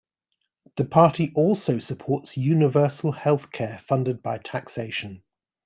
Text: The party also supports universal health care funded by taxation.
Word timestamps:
The 0.77 0.85
party 0.85 1.31
also 1.35 1.77
supports 1.77 2.35
universal 2.35 3.11
health 3.11 3.51
care 3.51 3.83
funded 3.87 4.23
by 4.23 4.39
taxation. 4.39 5.21